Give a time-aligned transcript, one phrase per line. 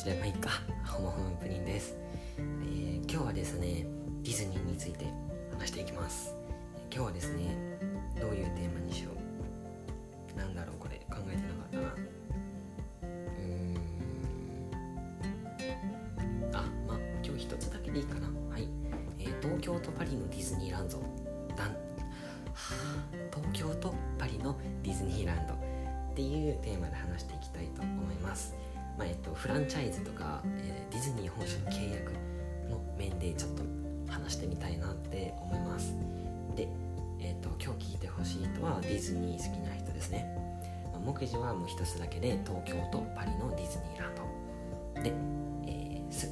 [0.00, 0.48] ちでもいいか。
[0.86, 1.94] ホモホムプリンです、
[2.38, 3.84] えー、今日はですね
[4.22, 5.04] ディズニーについて
[5.52, 6.34] 話していきます。
[6.90, 7.78] 今日はですね
[8.18, 9.10] どういうテーマにしよ
[10.34, 10.38] う。
[10.38, 10.96] なんだろうこれ。
[11.10, 11.82] 考えてなかったな。
[11.82, 13.44] うー
[16.48, 16.56] ん。
[16.56, 18.28] あまあ今日一つだけでいいかな。
[18.50, 18.66] はい、
[19.18, 20.98] えー、東京とパリのディズニーランド。
[21.54, 21.76] だん
[23.34, 25.52] 東京とパリのディズニーランド。
[25.52, 25.56] っ
[26.14, 28.54] ていうテーマで話していきたいと思います。
[29.00, 32.12] まあえっと、フランチャイズとか、えー、ディズニー本社の契約
[32.68, 33.62] の面でちょっと
[34.12, 35.94] 話してみたいなって思います。
[36.54, 36.68] で、
[37.18, 40.26] えーと、今日聞いてほしい人はディズニー好きな人ですね、
[40.92, 45.02] まあ、目次はもう一つだけで東京とパリのディズニーランド。
[45.02, 45.14] で、
[45.66, 46.26] えー、す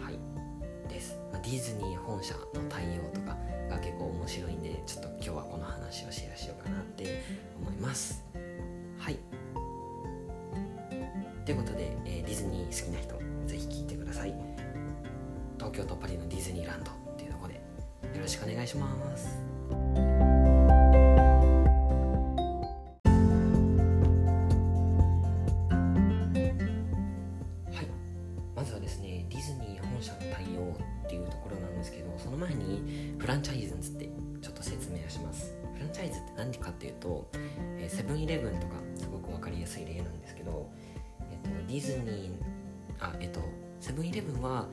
[0.00, 3.36] はいです、まあ、ディズニー本社の対応とか
[3.68, 7.20] が結構面白いんでちょっと今日はこの話をシェアしようかなって
[7.60, 8.22] 思います。
[8.96, 9.43] はい。
[11.44, 13.14] ということで、えー、ディズニー好きな人
[13.46, 14.34] ぜひ聞いてください。
[15.58, 17.54] 東京とパリのディズニーランドっていうところで
[18.16, 19.28] よろしくお願いします。
[27.72, 27.86] はい。
[28.56, 34.08] まずはですねディズニー本社の対応っていうところなんですけどその前にフランチャイズについて
[34.40, 35.54] ちょっと説明をします。
[35.74, 37.28] フランチャイズって何かっていうと
[37.88, 40.70] セブンイレブンとかすごく分かりやすい例なんですけど
[41.66, 42.32] ディズニー
[43.00, 43.40] あえっと
[43.80, 44.66] セブンイレブンは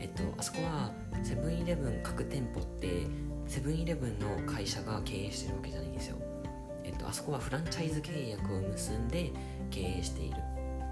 [0.00, 3.06] えっとあそこはセブンイレブン各店舗って
[3.46, 6.16] セブンイレブンの会社が経営してるわけじゃないんですよ。
[6.84, 9.30] えっとあそこはフランチャイズ契約を結んで
[9.70, 10.36] 経営している。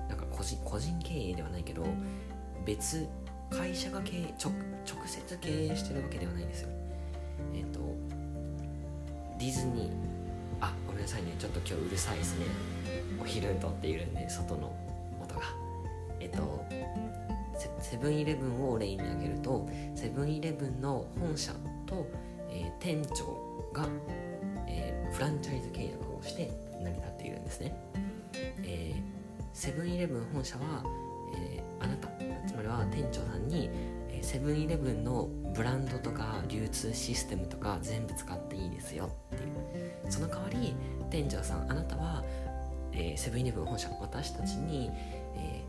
[0.09, 1.85] なんか個人個人経営ではないけど
[2.65, 3.07] 別
[3.51, 4.53] 会社が経営直
[4.87, 6.69] 直接経営してるわけではないんですよ。
[7.55, 7.81] えっと
[9.39, 9.91] ディズニー
[10.61, 11.35] あごめんなさいね。
[11.39, 12.47] ちょっと今日うるさいですね。
[13.21, 14.86] お昼にとっているんで外の。
[16.37, 16.65] と
[17.81, 21.53] セブンイレブンを例に挙げるとセブンイレブンの本社
[21.87, 22.07] と、
[22.51, 23.87] えー、店長が、
[24.67, 26.51] えー、フランチャイズ契約をして
[26.83, 27.75] 成り立っているんですね、
[28.65, 28.95] え
[29.53, 30.85] セブンイレブン本社は、
[31.35, 32.09] え、あなた
[32.47, 33.71] つまりは店長さんに
[34.21, 40.11] セブンイレブンのブランドとか流通システムとか全部使っていいですよっていう。
[40.11, 40.75] その代わり
[41.11, 42.23] 店長さんあなたは
[42.93, 44.91] えセブンイレブン本社私たちに、
[45.37, 45.63] え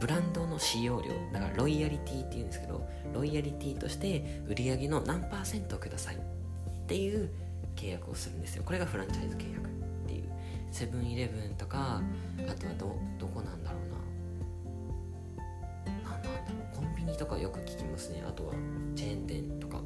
[0.00, 6.16] ブランドの使用料だからロイヤリティっていうんですけどロイヤリティとして売り上げの何パーセントをください。
[6.16, 7.30] っていう
[7.76, 8.62] 契約をするんですよ。
[8.64, 9.72] これがフランチャイズ契約っ
[10.06, 10.24] ていう。
[10.70, 12.02] セブンイレブンとか
[12.38, 15.44] あとはどどこなんだろうな。
[15.86, 16.34] 何なんだろ
[16.72, 16.76] う。
[16.76, 18.22] コンビニとかよく聞きますね。
[18.28, 18.52] あとは
[18.94, 19.80] チェーン店とか。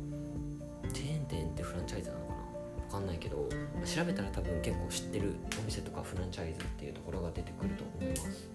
[0.92, 2.38] チェーン店ってフランチャイズなのかな。
[2.88, 3.46] 分かんないけど
[3.84, 8.48] 調べたら多分結構知ってるお店とかフランチャイズっていうところが出てくると思います。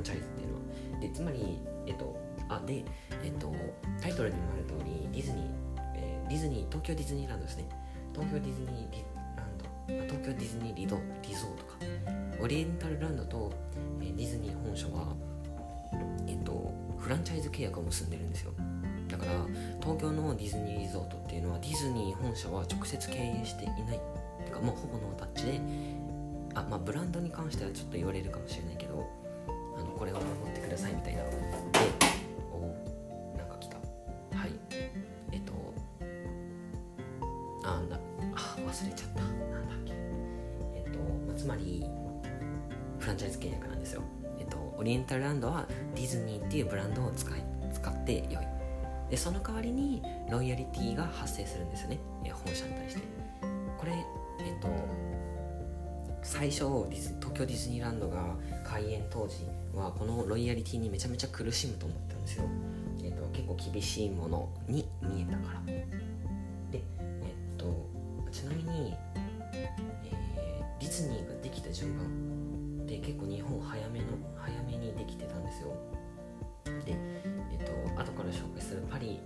[0.00, 0.60] ンチャイズっていうのは。
[1.00, 2.16] でつまりえっと
[2.48, 2.84] あで
[3.22, 3.54] えっと
[4.02, 5.46] タイトルにもある通りディズニー、
[5.94, 7.68] えー、ディズニー東京ディズニーランドですね。
[8.12, 9.64] 東京ディズニーランド
[10.04, 11.78] 東京ディズニーリドリゾートか。
[12.42, 13.52] オリエンタルランドと、
[14.00, 15.14] えー、ディズニー本社は
[16.26, 18.52] えっとフランチャイズ契約を結んでるんですよ。
[19.08, 19.32] だから
[19.80, 24.00] 東京のディズニーリゾートっていうのはディズニー本社は直接経営していない。
[24.44, 25.60] てかもうほぼノータッチで
[26.54, 29.06] あまあブランドに関してはちょっと言われるかもしれないけど
[30.00, 31.24] これを守ってくださいみたいな。
[31.24, 31.28] で
[32.50, 33.76] おなんか来た。
[33.76, 34.52] はい。
[35.30, 35.52] えっと
[37.62, 38.00] あな
[38.34, 39.20] あ忘れちゃった。
[39.20, 39.92] なんだっけ。
[40.74, 41.84] えっと、ま、つまり
[42.98, 44.02] フランチャイズ契約なんですよ。
[44.38, 47.44] えっとオリエンタルランドはディズニーっていうブランドを使い
[47.74, 48.46] 使って良い。
[49.10, 52.00] でその代わりにロイヤリティが発生するんですよね。
[52.24, 53.02] 本社に対して。
[53.76, 54.68] これえっと
[56.22, 58.34] 最初東京ディズニーランドが
[58.64, 62.44] 開園当時はこのロイヤリティにめちゃめちゃ苦しむと思ったんですよ、
[63.02, 65.60] えっと、結構厳しいものに見えたから。
[65.64, 65.74] で
[66.72, 67.88] えっと
[68.30, 68.94] ちなみに、
[69.54, 74.06] えー、ディズニーができた順番で結構日本早めの
[74.36, 75.74] 早めにできてたんですよ。
[76.84, 79.20] でえっと後から紹介するパリ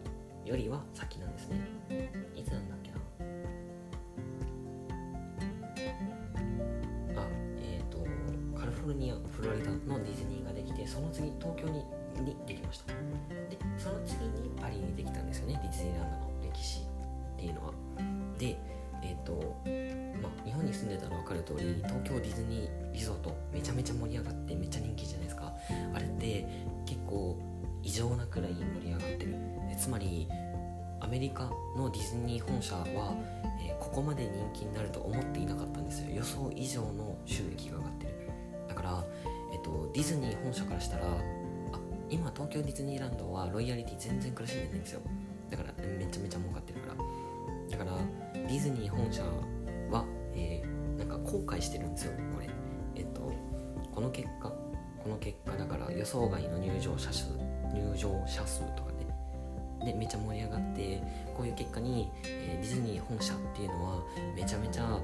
[0.44, 1.60] よりは先なんですね。
[2.34, 2.93] いつなんだっけ
[11.44, 11.84] 東京に
[12.22, 12.92] にできました。
[13.50, 15.60] でその次にパリにできたんですよね。
[15.62, 17.72] ディズニーランドの歴史っていうのは。
[18.38, 18.56] で
[19.02, 19.32] えっ、ー、と
[20.22, 25.52] まあ日本に住んでたら分かる通り東京ディズニーリゾートめちゃめちゃ盛り上がってめっちゃ人気じゃないですか。
[25.94, 26.46] あれって
[26.86, 27.36] 結構
[27.82, 29.36] 異常なくらい盛り上がってる。
[29.78, 30.28] つまり
[31.00, 33.14] アメリカのディズニー本社は、
[33.60, 36.10] えー、ここまで人気になると思っていなかったんですよ。
[36.10, 38.14] 予想以上の収益が上がってる。
[38.74, 39.04] だから、
[39.52, 41.78] えーと、ディズニー本社からしたらあ
[42.10, 45.00] 今東京ディズニーランドはロイヤリティ全然苦しんでないんですよ。
[45.50, 47.78] だからめちゃめちゃ儲かってるから。
[47.78, 47.98] だから
[48.34, 49.22] ディズニー本社
[49.90, 50.04] は、
[50.34, 52.48] えー、なんか後悔してるんですよこれ。
[52.96, 53.32] えっ、と
[53.94, 54.52] この結果
[55.02, 57.30] この結果だから予想外の入場者数
[57.72, 59.06] 入場者数とかね。
[59.84, 61.02] でめちゃ盛り上がって
[61.36, 64.02] こういう結果に、えー、ディズニー本社っていうのは
[64.34, 64.98] めちゃめちゃ、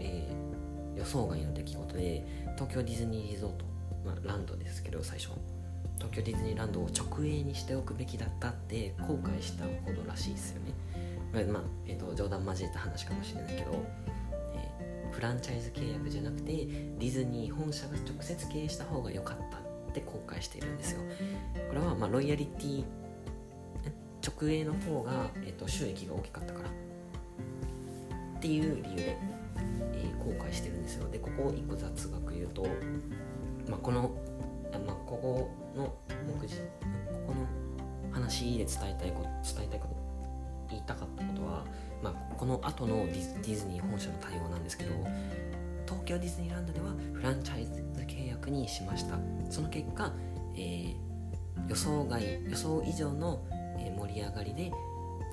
[0.00, 0.51] えー、
[0.96, 2.24] 予想外の出来事で
[2.54, 3.64] 東京ディズニーリゾート、
[4.04, 5.30] まあ、ランドですけど最初
[5.98, 10.72] 東京ディズニーランドを直営にしておくべきだったって後悔したほどらしいですよね。
[11.44, 13.70] まあ、えーと、冗談交えた話かもしれないけど、
[14.54, 19.60] えー、フランチャイズ契約じゃなくてディズニー本社が直接経営した方が良かったっ
[19.94, 21.00] て後悔しているんですよ。
[21.68, 22.84] これはまあロイヤリティ
[24.22, 26.68] 直営の方が、えーと、収益が大きかったから。
[26.68, 26.72] っ
[28.40, 29.16] ていう理由で、
[30.22, 31.08] 後悔してるんですよ。
[31.10, 32.66] でここを1個雑学言うと、
[33.68, 34.10] まあ、この、
[34.86, 35.94] まあ、ここの
[36.40, 36.62] 目次こ
[37.28, 37.46] この
[38.12, 39.96] 話で伝えたいこと伝えたいこと
[40.70, 41.64] 言いたかったことは、
[42.02, 44.90] まあ、この後のディズニー本社の対応なんですけど
[45.86, 49.18] 東京ディズニーランドではフランチャイズ契約にしました。
[49.50, 50.12] その結果、
[50.54, 50.94] えー、
[51.68, 53.42] 予想外予想以上の、
[53.78, 54.72] え、盛り上がりで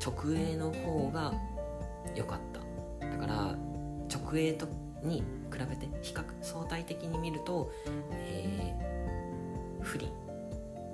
[0.05, 1.33] 直営の方が
[2.15, 2.58] 良かった。
[4.29, 4.67] 直営と
[5.03, 7.71] に比べて比較相対的に見ると、
[8.11, 10.11] えー、不利。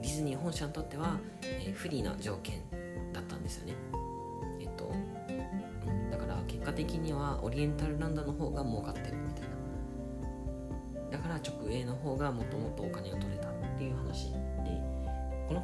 [0.01, 2.61] ディズニー本社にとっては、えー、不利な条件
[3.11, 3.73] だったんですよね。
[4.61, 4.91] えっと
[6.11, 9.41] だから結果的にはオリエンタルランドの方が儲かってるみたい
[11.09, 11.17] な。
[11.17, 14.39] だから直営の方がもっともっとお金が取れたっていう話で
[15.47, 15.61] この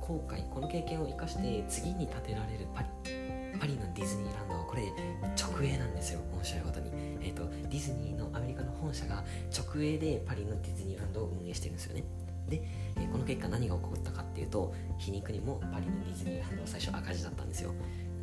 [0.00, 3.21] 後悔この経験を生かして次に建てられるパリ。
[3.62, 4.92] パリのディズニーランドはこれ
[5.40, 9.22] 直営なんですよ面白いことに、えーと、ディズニーのアメリカの本社が
[9.56, 12.02] 直営でパリのディズニーランドを運営してるんですよね。
[12.48, 12.60] で、
[12.96, 17.72] えー、この結果何が起こったかっていうと皮肉にもパリのディズニーランドは最初赤字だったんですよ。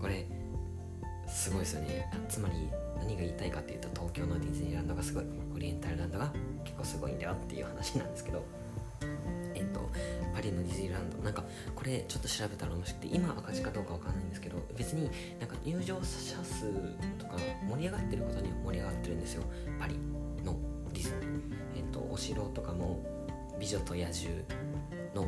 [0.02, 0.28] これ
[1.26, 2.12] すごいですよね。
[2.28, 2.56] つまり
[2.98, 5.24] 何が言いたいかっていうと東京のディズニーランドがすごい
[5.56, 6.34] オリエンタルランドが
[6.66, 8.44] 結構すごいんだよっていう話なんですけど。
[10.34, 11.18] パリのディズニーランド。
[11.20, 11.44] なんか
[11.76, 15.10] これちょっと調べたら面白くて今赤字かどうかわかんないんですけど別に
[15.40, 16.04] なんか入場者
[16.44, 16.72] 数
[17.18, 17.38] とか
[17.68, 19.44] 盛り上がってることには盛り上がってるんですよ
[19.80, 19.96] パリ
[20.44, 20.56] の
[20.94, 23.00] ディズニーえっとお城とかも
[23.60, 24.30] 美女と野獣
[25.16, 25.28] の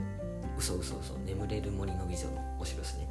[0.58, 1.14] 嘘嘘嘘。
[1.26, 3.10] 眠れる森の美女のお城ですね。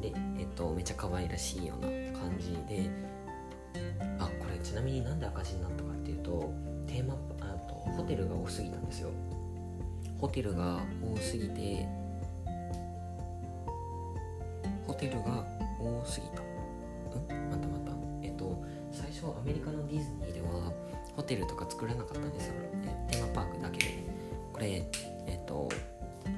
[0.00, 1.88] でえっとめちゃ可愛らしいような
[2.18, 2.90] 感じで。
[4.18, 6.52] あこれちなみになんで赤字になったかっていうと
[6.86, 9.10] テーマあとホテルが多すぎたんですよ。
[10.24, 11.86] ホテルが多すぎて
[14.86, 15.44] ホテルが
[15.78, 16.40] 多すぎた。
[16.40, 17.92] うんまたまた。
[18.22, 20.72] えっと最初アメリカのディズニーでは
[21.14, 22.54] ホテルとか作らなかったんですよ。
[23.10, 24.02] テーマパークだけで。
[24.50, 24.90] これ
[25.26, 25.68] えっと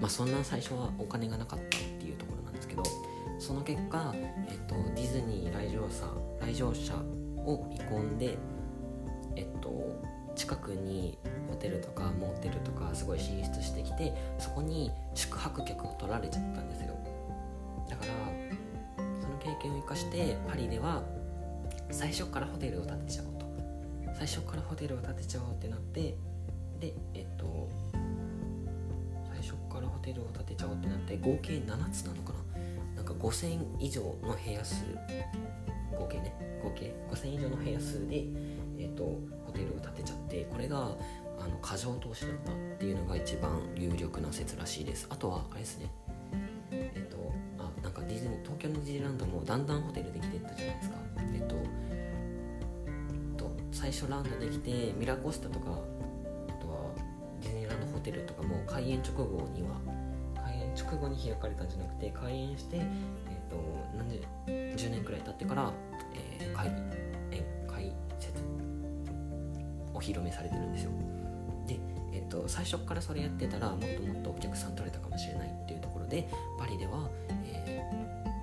[0.01, 2.83] まあそんな最初はお金がなかったっていうところなんですけど
[3.39, 6.95] その結果、えっと、ディズニー来場者来場者
[7.45, 8.37] を見込んで
[9.37, 9.71] えっと
[10.35, 11.19] 近くに
[11.57, 16.95] テルとかモーテルとかすごい進出してきてそこに宿泊客を取られちゃったんですよ。
[17.89, 18.13] だから
[19.21, 21.03] その経験を生かしてパリでは
[21.91, 23.47] 最初からホテルを建てちゃおうと。
[24.19, 26.17] 最初からホテルを建てちゃおうってなって
[26.81, 27.69] でえっと
[29.29, 32.39] 最初からホテルを建てちゃおうってなって合計7つなのかな？
[32.97, 34.85] なんか5000以上の部屋数
[35.99, 36.95] 合計ね合計。
[37.11, 38.25] 5000以上の部屋数で
[38.79, 40.97] えっとホテルを建てちゃってこれが
[41.39, 45.07] あの過剰投資だったっていうのが一番有力な説らしいです。
[45.11, 45.91] あとはあれですね。
[46.73, 47.17] えっと
[47.59, 50.97] あなんかディズニー東京のディズニーランドもだんだんホテルできてったじゃないですか。
[51.35, 51.57] えっと
[53.37, 55.67] と最初ランドできてミラコスタとか
[56.49, 56.91] あとは
[57.41, 59.81] ディズニーランドホテルとかも開園直後には
[60.43, 62.83] 開園直後に開かれたんじゃなくて開園して、えっ
[63.51, 63.57] と
[63.97, 65.73] 何十10年くらい経ってから、
[66.41, 68.43] えー、開園開設
[69.93, 70.91] お披露目されてるんですよ。
[72.17, 76.27] えっと、最初からそれやってたらもっともっとお客さん取れたかもしれないっていうところで
[76.59, 77.11] パリでは、
[77.45, 77.83] え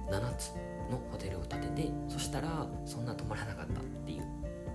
[0.09, 0.51] ー、7つ
[0.91, 4.23] のホテルを建ててそしたらそんな泊まらなかったっていう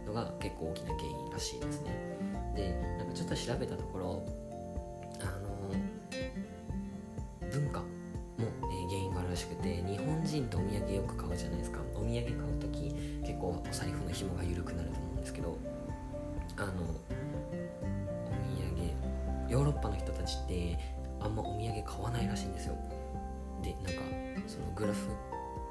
[0.06, 1.90] のが結構大きな原因らしいですね。
[2.56, 4.26] でなんかちょっと調べたところ
[5.20, 5.48] あの
[7.50, 7.86] 文化も、
[8.40, 11.78] え、原因があるらしくて日本人ってお土産よく買うじゃないですか。
[11.94, 15.56] お土産買う時結構お財布の紐が緩くなると思うんですけど
[16.56, 16.72] あの
[19.48, 20.78] ヨーロッパの人たちって
[21.20, 22.76] あんまお土産買わないらしいんですよ。
[23.62, 24.02] でなんか
[24.46, 25.08] そのグラフ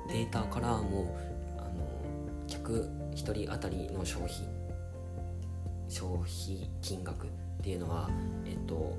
[0.09, 1.87] データからもうあの
[2.47, 4.35] 客1人当たりの消費
[5.87, 7.29] 消費金額っ
[7.61, 8.09] ていうのは
[8.45, 8.97] えっと、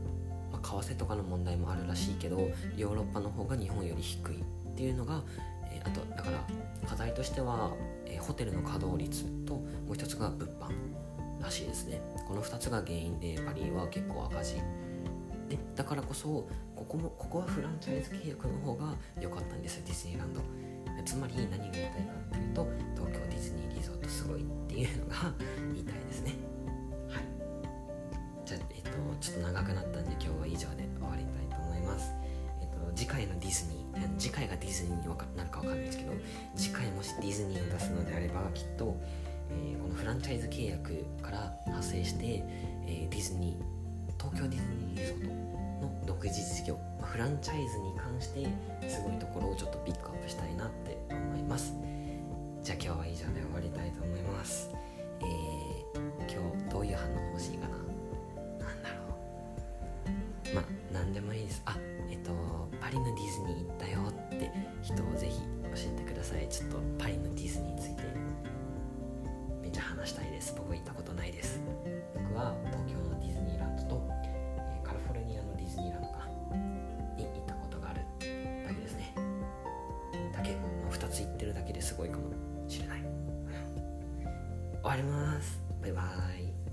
[0.50, 5.22] まあ、為替とかの問題もあるらしいけどヨーロッパの方が日本より低いっていうのが、
[5.70, 6.44] えー、あとだから
[6.88, 7.72] 課題としては、
[8.06, 11.07] えー、ホテルの稼働率ともう一つが物販。
[11.40, 12.00] らしいですね。
[12.26, 14.56] この2つが原因でパリは結構赤字。
[15.48, 20.40] でだからこそここもここはフランチャイズ契約の方が良かったんですディズニーランド。
[21.04, 25.14] つまり何が言いたいかっていうと東京ディズニーリゾートすごいっていうのが
[25.72, 26.32] 言いたいですね。
[27.08, 27.24] はい。
[28.44, 28.90] じゃあ、えっと、
[29.20, 32.12] ちょっと長くなったんで今日は以上で終わりたいと思います。
[32.60, 36.12] えっと次回のディズニー次回がディズニーになるか分かんないですけど
[36.56, 38.96] 次回もしディズニーを出すのであればきっと、
[39.50, 42.24] えー、このフランチャイズ契約から発生して、
[42.86, 43.62] えー、ディズニー
[44.22, 45.28] 東京ディズニーリゾート
[45.86, 48.48] の独自事業、まあ、フランチャイズに関して
[48.88, 51.74] すごいところをちょっとピックアップしたいなって思います。
[52.62, 54.70] じゃあ今日は以上で終わりたいと思います。
[55.20, 57.76] えー、今日どういう反応欲しいかな？
[58.66, 58.97] なんだろう。
[70.08, 70.54] したいです。
[70.56, 71.60] 僕行ったことないです。
[72.14, 76.26] 僕は東京のディズニーランドと、えカリフォルニアのディズニーランドか。
[77.16, 78.00] に行ったことがある
[78.66, 79.14] だけですね。
[80.32, 82.24] だけ、ま2つ行ってるだけですごいかも
[82.68, 83.02] しれない。
[84.82, 85.60] 終わります。
[85.82, 86.67] バイバーイ。